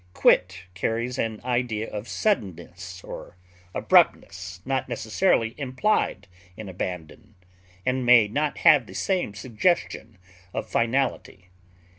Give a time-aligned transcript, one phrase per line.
[0.15, 3.37] Quit carries an idea of suddenness or
[3.75, 6.27] abruptness not necessarily implied
[6.57, 7.35] in abandon,
[7.85, 10.17] and may not have the same suggestion
[10.55, 11.49] of finality.